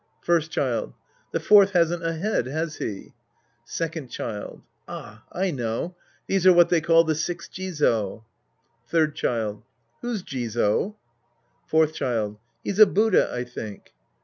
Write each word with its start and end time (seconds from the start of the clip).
First 0.23 0.49
Child. 0.49 0.95
The 1.29 1.39
fourth 1.39 1.73
hasn't 1.73 2.03
a 2.03 2.13
head, 2.13 2.47
has 2.47 2.77
he? 2.77 3.13
Second 3.65 4.09
Child. 4.09 4.63
Ah, 4.87 5.25
I 5.31 5.51
know. 5.51 5.95
These 6.25 6.47
are 6.47 6.53
what 6.53 6.69
they 6.69 6.81
call 6.81 7.03
the 7.03 7.13
Six 7.13 7.47
Jizo. 7.47 8.23
Third 8.87 9.13
Child. 9.15 9.61
Who's 10.01 10.23
Jizo? 10.23 10.95
Fourth 11.67 11.93
Child. 11.93 12.39
He's 12.63 12.79
a 12.79 12.87
Buddha, 12.87 13.31
I 13.31 13.43
think. 13.43 13.93